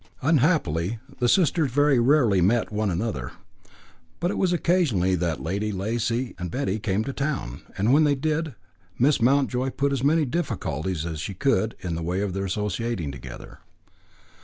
Unhappily 0.23 0.97
the 1.19 1.29
sisters 1.29 1.69
very 1.71 1.99
rarely 1.99 2.41
met 2.41 2.71
one 2.71 2.89
another. 2.89 3.33
It 4.23 4.35
was 4.35 4.49
but 4.51 4.55
occasionally 4.59 5.13
that 5.13 5.43
Lady 5.43 5.71
Lacy 5.71 6.33
and 6.39 6.49
Betty 6.49 6.79
came 6.79 7.03
to 7.03 7.13
town, 7.13 7.61
and 7.77 7.93
when 7.93 8.03
they 8.03 8.15
did, 8.15 8.55
Miss 8.97 9.21
Mountjoy 9.21 9.69
put 9.69 9.91
as 9.93 10.03
many 10.03 10.25
difficulties 10.25 11.05
as 11.05 11.19
she 11.19 11.35
could 11.35 11.75
in 11.81 11.93
the 11.93 12.01
way 12.01 12.21
of 12.21 12.33
their 12.33 12.45
associating 12.45 13.11
together. 13.11 13.59